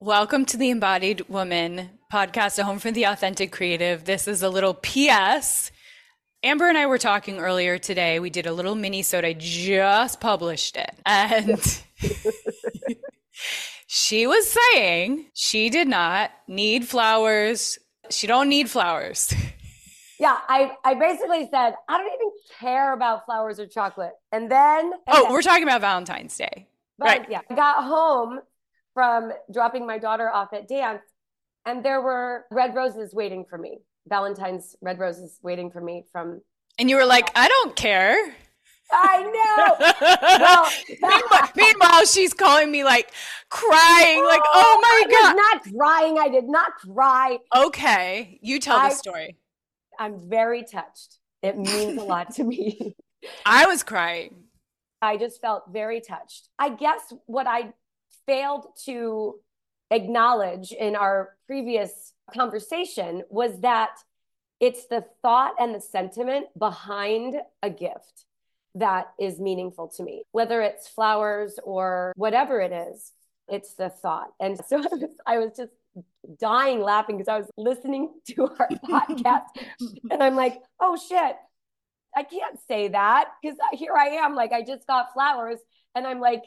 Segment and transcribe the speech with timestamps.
[0.00, 4.04] Welcome to the Embodied Woman podcast, a home for the authentic creative.
[4.04, 5.70] This is a little PS.
[6.42, 8.18] Amber and I were talking earlier today.
[8.18, 9.26] We did a little mini sode.
[9.26, 10.90] I just published it.
[11.04, 11.82] And
[13.86, 17.78] she was saying she did not need flowers.
[18.08, 19.32] She don't need flowers.
[20.18, 24.12] Yeah, I, I basically said, I don't even care about flowers or chocolate.
[24.32, 26.68] And then Oh, we're talking about Valentine's Day.
[26.98, 27.26] But Right.
[27.30, 28.40] yeah, I got home
[29.00, 31.00] from dropping my daughter off at dance,
[31.64, 33.78] and there were red roses waiting for me.
[34.06, 36.42] Valentine's red roses waiting for me from.
[36.78, 38.34] And you were like, I don't care.
[38.92, 39.86] I know.
[40.40, 43.10] Well, meanwhile, meanwhile, she's calling me like
[43.48, 45.34] crying, like, oh I my God.
[45.34, 46.18] was not crying.
[46.18, 47.38] I did not cry.
[47.56, 49.36] Okay, you tell I- the story.
[49.98, 51.16] I'm very touched.
[51.42, 52.96] It means a lot to me.
[53.46, 54.34] I was crying.
[55.00, 56.48] I just felt very touched.
[56.58, 57.72] I guess what I
[58.30, 59.34] failed to
[59.90, 63.90] acknowledge in our previous conversation was that
[64.60, 68.26] it's the thought and the sentiment behind a gift
[68.76, 73.10] that is meaningful to me, whether it's flowers or whatever it is.
[73.48, 74.28] It's the thought.
[74.38, 75.72] And so I was, I was just
[76.38, 79.46] dying laughing because I was listening to our podcast
[80.08, 81.34] and I'm like, oh shit,
[82.14, 85.58] I can't say that because here I am, like I just got flowers
[85.96, 86.44] and I'm like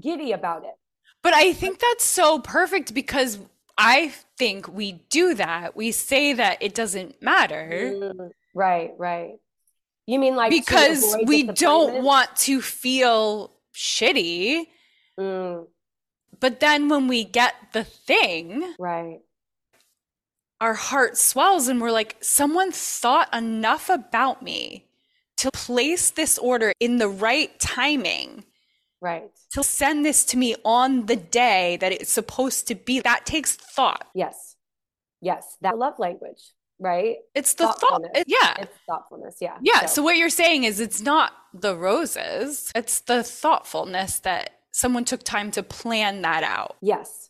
[0.00, 0.74] giddy about it.
[1.22, 3.38] But I think that's so perfect because
[3.76, 5.76] I think we do that.
[5.76, 9.34] We say that it doesn't matter Mm, right, right.
[10.06, 14.64] You mean like because we don't want to feel shitty.
[15.18, 15.66] Mm,
[16.40, 19.20] But then when we get the thing, right.
[20.60, 24.86] our heart swells and we're like, someone thought enough about me
[25.36, 28.44] to place this order in the right timing
[29.00, 29.30] Right.
[29.52, 33.00] To send this to me on the day that it's supposed to be.
[33.00, 34.06] That takes thought.
[34.14, 34.56] Yes.
[35.20, 35.56] Yes.
[35.60, 37.16] That love language, right?
[37.34, 38.02] It's the thought.
[38.14, 38.54] It- yeah.
[38.60, 39.36] It's thoughtfulness.
[39.40, 39.58] Yeah.
[39.62, 39.86] Yeah.
[39.86, 45.24] So what you're saying is it's not the roses, it's the thoughtfulness that someone took
[45.24, 46.76] time to plan that out.
[46.80, 47.28] yes.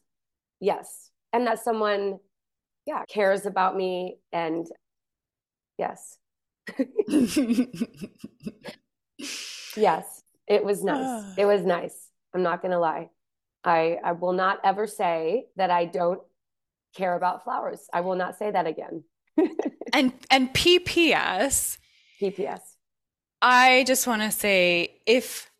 [0.60, 1.10] Yes.
[1.32, 2.18] And that someone,
[2.86, 4.66] yeah, cares about me and
[5.78, 6.18] yes.
[9.76, 10.22] Yes.
[10.46, 11.24] It was nice.
[11.38, 12.09] it was nice.
[12.34, 13.10] I'm not going to lie.
[13.64, 16.20] I, I will not ever say that I don't
[16.96, 17.86] care about flowers.
[17.92, 19.04] I will not say that again.
[19.92, 21.78] and and PPS,
[22.20, 22.60] PPS.
[23.42, 25.50] I just want to say if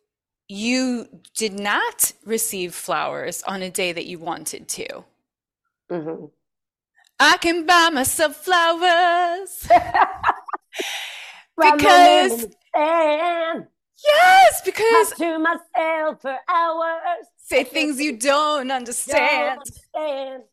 [0.47, 5.03] you did not receive flowers on a day that you wanted to,
[5.89, 6.25] hmm
[7.19, 9.67] I can buy myself flowers.
[11.57, 12.47] Because-
[14.05, 17.25] Yes, because talk to myself for hours.
[17.37, 19.19] say things you don't understand.
[19.29, 20.43] Don't understand.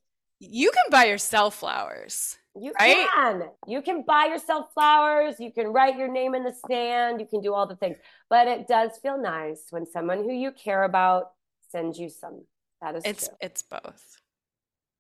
[0.40, 2.36] You can buy yourself flowers.
[2.54, 3.06] You Right?
[3.14, 3.50] can.
[3.66, 5.36] You can buy yourself flowers.
[5.38, 7.20] You can write your name in the sand.
[7.20, 7.96] You can do all the things.
[8.28, 11.30] But it does feel nice when someone who you care about
[11.70, 12.44] sends you some.
[12.82, 13.36] That is It's true.
[13.40, 14.16] it's both.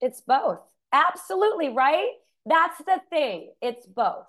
[0.00, 0.60] It's both.
[0.92, 2.10] Absolutely, right?
[2.46, 3.52] That's the thing.
[3.60, 4.26] It's both.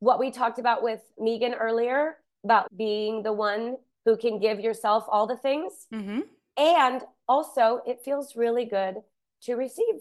[0.00, 5.04] What we talked about with Megan earlier about being the one who can give yourself
[5.08, 5.86] all the things.
[5.92, 6.20] hmm
[6.56, 8.96] And also, it feels really good
[9.42, 9.96] to receive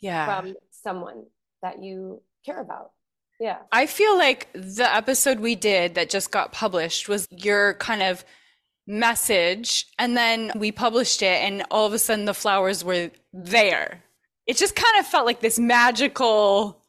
[0.00, 0.24] Yeah.
[0.26, 1.26] from someone
[1.62, 2.92] that you care about.
[3.40, 3.58] Yeah.
[3.72, 8.24] I feel like the episode we did that just got published was your kind of
[8.86, 9.86] message.
[9.98, 14.04] And then we published it, and all of a sudden the flowers were there.
[14.46, 16.82] It just kind of felt like this magical,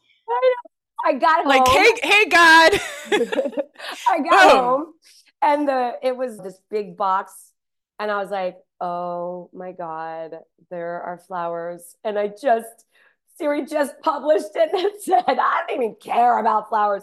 [1.04, 1.48] I got home.
[1.48, 2.72] like, hey, hey, God.
[4.08, 4.58] I got Boom.
[4.58, 4.92] home
[5.42, 7.52] and the it was this big box
[7.98, 10.38] and I was like, "Oh my god,
[10.70, 12.84] there are flowers." And I just
[13.36, 17.02] Siri just published it and said, "I don't even care about flowers."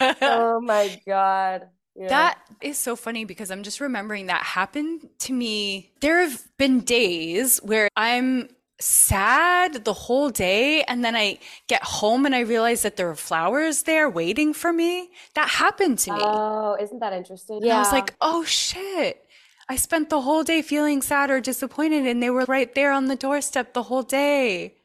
[0.00, 1.68] oh my god.
[1.94, 2.08] Yeah.
[2.08, 5.92] That is so funny because I'm just remembering that happened to me.
[6.02, 12.26] There have been days where I'm sad the whole day and then I get home
[12.26, 15.10] and I realize that there are flowers there waiting for me.
[15.34, 16.20] That happened to me.
[16.20, 17.62] Oh, isn't that interesting?
[17.62, 19.22] And I was like, "Oh shit.
[19.68, 23.06] I spent the whole day feeling sad or disappointed and they were right there on
[23.06, 24.76] the doorstep the whole day."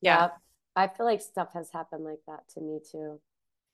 [0.00, 0.30] Yeah.
[0.76, 3.20] I feel like stuff has happened like that to me too.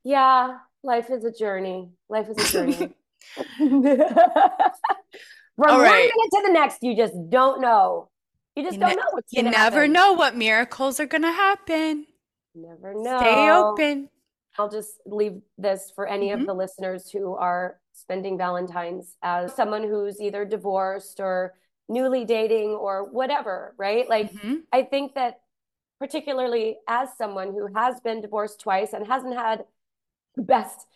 [0.05, 1.91] Yeah, life is a journey.
[2.09, 2.77] Life is a journey.
[5.57, 6.11] From All one right.
[6.15, 8.11] minute to the next, you just don't know.
[8.57, 9.93] You just You don't ne- know what's You never happen.
[9.93, 12.07] know what miracles are going to happen.
[12.55, 13.19] Never know.
[13.19, 14.09] Stay open.
[14.59, 16.41] I'll just leave this for any Mhm.
[16.41, 21.55] of the listeners who are spending Valentine's as someone who's either divorced or
[21.89, 24.09] newly dating or whatever, right?
[24.09, 24.57] Like, mm-hmm.
[24.73, 25.41] I think that
[25.99, 29.65] particularly as someone who has been divorced twice and hasn't had
[30.35, 30.87] the best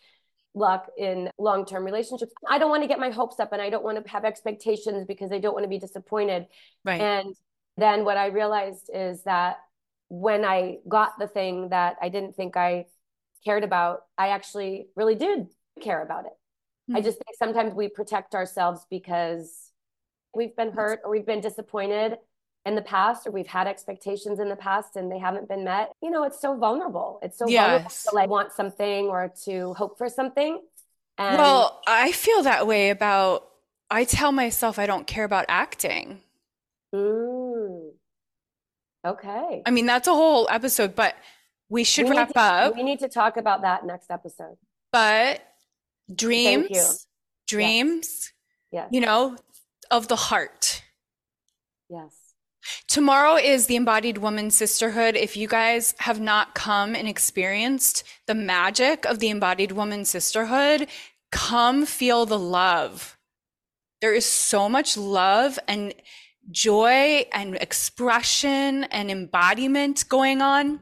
[0.53, 3.85] luck in long-term relationships i don't want to get my hopes up and i don't
[3.85, 6.45] want to have expectations because i don't want to be disappointed
[6.83, 7.33] right and
[7.77, 9.57] then what i realized is that
[10.09, 12.85] when i got the thing that i didn't think i
[13.43, 15.47] cared about i actually really did
[15.81, 16.33] care about it
[16.89, 16.97] mm-hmm.
[16.97, 17.05] i hmm.
[17.05, 19.71] just think sometimes we protect ourselves because
[20.35, 22.17] we've been hurt or we've been disappointed
[22.65, 25.91] in the past or we've had expectations in the past and they haven't been met
[26.01, 27.63] you know it's so vulnerable it's so yes.
[27.63, 30.61] vulnerable to like want something or to hope for something
[31.17, 33.47] and well i feel that way about
[33.89, 36.21] i tell myself i don't care about acting
[36.93, 37.40] mm.
[39.05, 39.61] Okay.
[39.65, 41.15] I mean that's a whole episode but
[41.69, 42.75] we should we wrap to, up.
[42.75, 44.57] we need to talk about that next episode.
[44.91, 45.41] But
[46.13, 47.07] dreams
[47.47, 48.33] dreams
[48.71, 48.87] yes.
[48.91, 49.37] you know
[49.89, 50.83] of the heart.
[51.89, 52.21] Yes.
[52.87, 55.15] Tomorrow is the Embodied Woman Sisterhood.
[55.15, 60.87] If you guys have not come and experienced the magic of the Embodied Woman Sisterhood,
[61.31, 63.17] come feel the love.
[63.99, 65.93] There is so much love and
[66.51, 70.81] joy and expression and embodiment going on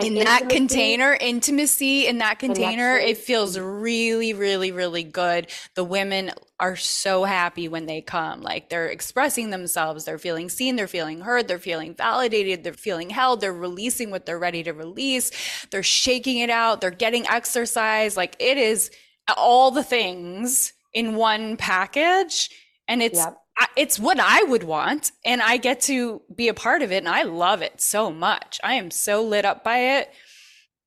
[0.00, 2.96] in that container intimacy in that container.
[2.96, 5.48] it feels really really really good.
[5.74, 8.42] The women are so happy when they come.
[8.42, 10.04] Like they're expressing themselves.
[10.04, 10.76] They're feeling seen.
[10.76, 11.48] They're feeling heard.
[11.48, 12.62] They're feeling validated.
[12.62, 13.40] They're feeling held.
[13.40, 15.32] They're releasing what they're ready to release.
[15.70, 16.80] They're shaking it out.
[16.80, 18.16] They're getting exercise.
[18.16, 18.90] Like it is
[19.36, 22.50] all the things in one package.
[22.86, 23.36] And it's yep
[23.76, 27.08] it's what I would want, and I get to be a part of it, and
[27.08, 28.60] I love it so much.
[28.62, 30.10] I am so lit up by it.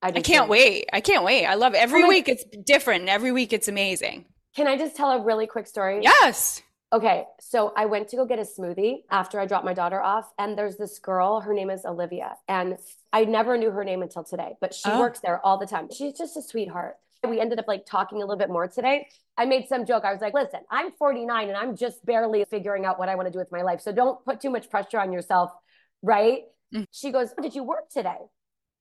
[0.02, 0.86] I, I can't wait.
[0.92, 1.46] I can't wait.
[1.46, 1.78] I love it.
[1.78, 2.28] every oh week.
[2.28, 3.08] It's different.
[3.08, 4.26] Every week, it's amazing.
[4.56, 6.00] Can I just tell a really quick story?
[6.04, 6.62] Yes.
[6.92, 10.32] Okay, so I went to go get a smoothie after I dropped my daughter off,
[10.38, 11.42] and there's this girl.
[11.42, 12.78] Her name is Olivia, and
[13.12, 15.00] I never knew her name until today, but she oh.
[15.00, 15.90] works there all the time.
[15.92, 16.98] She's just a sweetheart.
[17.28, 19.08] We ended up like talking a little bit more today.
[19.38, 20.04] I made some joke.
[20.04, 23.28] I was like, listen, I'm 49 and I'm just barely figuring out what I want
[23.28, 23.82] to do with my life.
[23.82, 25.52] So don't put too much pressure on yourself.
[26.02, 26.42] Right.
[26.74, 26.84] Mm-hmm.
[26.92, 28.18] She goes, Did you work today?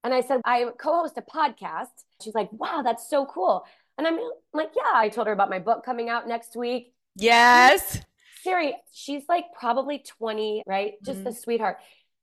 [0.05, 1.91] And I said, I co host a podcast.
[2.23, 3.65] She's like, Wow, that's so cool.
[3.97, 4.19] And I'm
[4.53, 4.93] like, Yeah.
[4.93, 6.95] I told her about my book coming out next week.
[7.17, 8.01] Yes.
[8.43, 10.95] Siri, she's like probably 20, right?
[11.05, 11.29] Just mm-hmm.
[11.29, 11.77] a sweetheart.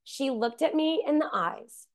[0.03, 1.87] She looked at me in the eyes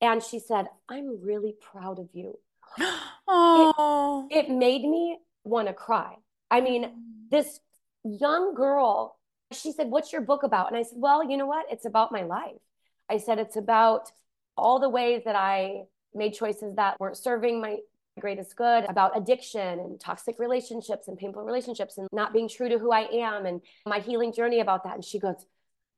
[0.00, 2.38] and she said, I'm really proud of you.
[3.28, 4.28] oh.
[4.30, 6.16] It, it made me want to cry.
[6.50, 6.92] I mean, mm.
[7.30, 7.60] this
[8.04, 9.18] young girl,
[9.52, 10.68] she said, What's your book about?
[10.68, 11.66] And I said, Well, you know what?
[11.70, 12.60] It's about my life.
[13.08, 14.10] I said, It's about
[14.56, 15.82] all the ways that I
[16.14, 17.78] made choices that weren't serving my
[18.18, 22.78] greatest good, about addiction and toxic relationships and painful relationships and not being true to
[22.78, 24.94] who I am and my healing journey about that.
[24.94, 25.44] And she goes,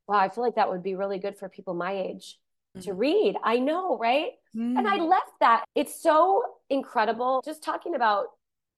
[0.06, 2.38] Wow, I feel like that would be really good for people my age
[2.82, 2.98] to mm.
[2.98, 3.36] read.
[3.42, 4.32] I know, right?
[4.56, 4.78] Mm.
[4.78, 5.08] And I mm.
[5.08, 5.64] left that.
[5.74, 8.26] It's so incredible just talking about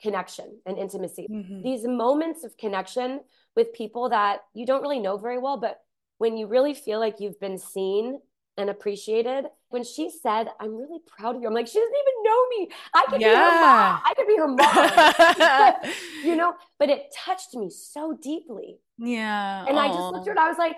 [0.02, 1.26] connection and intimacy.
[1.30, 1.62] Mm-hmm.
[1.62, 3.20] These moments of connection
[3.54, 5.78] with people that you don't really know very well, but
[6.18, 8.20] when you really feel like you've been seen
[8.60, 9.46] and appreciated.
[9.70, 12.70] When she said, I'm really proud of you, I'm like, she doesn't even know me.
[12.94, 13.28] I could yeah.
[13.28, 14.00] be her mom.
[14.04, 15.92] I could be her mom.
[16.24, 18.78] you know, but it touched me so deeply.
[18.98, 19.64] Yeah.
[19.66, 19.80] And Aww.
[19.80, 20.76] I just looked at her and I was like,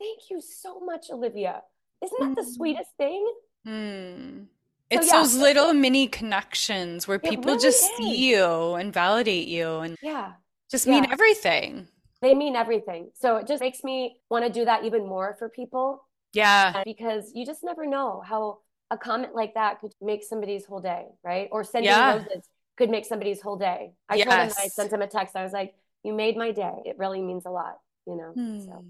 [0.00, 1.62] thank you so much, Olivia.
[2.02, 2.36] Isn't that mm.
[2.36, 3.32] the sweetest thing?
[3.66, 4.46] Mm.
[4.90, 5.18] It's yeah.
[5.18, 7.96] those little mini connections where people really just is.
[7.96, 10.32] see you and validate you and yeah,
[10.70, 11.12] just mean yeah.
[11.12, 11.88] everything.
[12.22, 13.10] They mean everything.
[13.14, 16.04] So it just makes me want to do that even more for people.
[16.32, 16.82] Yeah.
[16.84, 18.58] Because you just never know how
[18.90, 21.48] a comment like that could make somebody's whole day, right?
[21.52, 22.14] Or sending yeah.
[22.14, 23.92] roses could make somebody's whole day.
[24.08, 24.26] I yes.
[24.26, 25.36] told him I sent him a text.
[25.36, 26.82] I was like, "You made my day.
[26.86, 28.32] It really means a lot." You know.
[28.32, 28.60] Hmm.
[28.60, 28.84] So.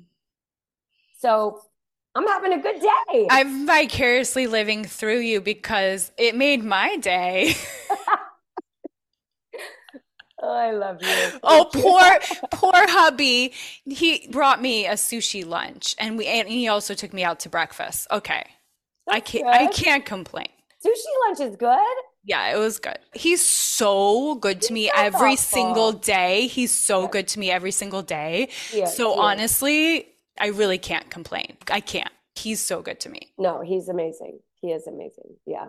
[1.18, 1.60] So
[2.14, 3.26] I'm having a good day.
[3.30, 7.54] I'm vicariously living through you because it made my day.
[10.42, 11.38] oh, I love you.
[11.42, 12.18] oh, poor,
[12.50, 13.52] poor hubby.
[13.84, 17.48] He brought me a sushi lunch, and we and he also took me out to
[17.48, 18.08] breakfast.
[18.10, 18.44] Okay,
[19.06, 19.44] That's I can't.
[19.44, 19.54] Good.
[19.54, 20.48] I can't complain.
[20.84, 21.96] Sushi lunch is good.
[22.24, 22.98] Yeah, it was good.
[23.14, 25.36] He's so good to He's me so every thoughtful.
[25.36, 26.46] single day.
[26.46, 27.08] He's so yeah.
[27.10, 28.48] good to me every single day.
[28.72, 30.08] Yeah, so honestly,
[30.40, 31.56] I really can't complain.
[31.70, 32.10] I can't.
[32.34, 33.32] He's so good to me.
[33.38, 34.40] No, he's amazing.
[34.60, 35.36] He is amazing.
[35.46, 35.68] Yeah.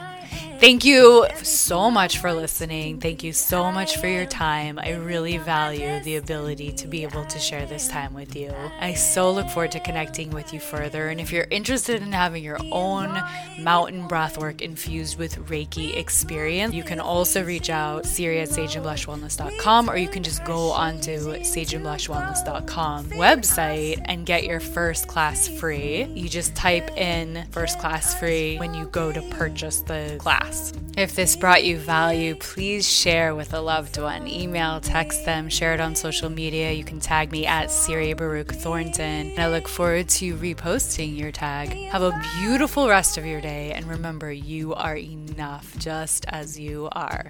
[0.59, 2.99] Thank you so much for listening.
[2.99, 4.77] Thank you so much for your time.
[4.79, 8.53] I really value the ability to be able to share this time with you.
[8.79, 11.09] I so look forward to connecting with you further.
[11.09, 13.21] And if you're interested in having your own
[13.59, 19.89] mountain breathwork infused with Reiki experience, you you can also reach out Siri at sageandblushwellness.com
[19.89, 26.03] or you can just go onto sageandblushwellness.com website and get your first class free.
[26.13, 30.73] You just type in first class free when you go to purchase the class.
[30.95, 34.27] If this brought you value, please share with a loved one.
[34.27, 36.71] Email, text them, share it on social media.
[36.71, 39.31] You can tag me at Siri Baruc Thornton.
[39.31, 41.69] And I look forward to reposting your tag.
[41.89, 43.71] Have a beautiful rest of your day.
[43.71, 47.25] And remember, you are enough just as you you are.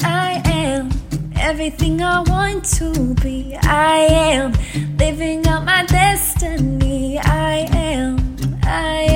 [0.00, 0.90] I am
[1.36, 2.88] everything I want to
[3.22, 3.54] be.
[3.62, 3.98] I
[4.30, 4.52] am
[4.96, 7.18] living out my destiny.
[7.18, 8.16] I am,
[8.62, 9.15] I am,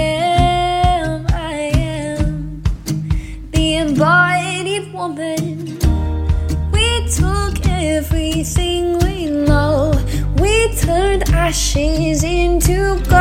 [11.72, 13.19] we into gold.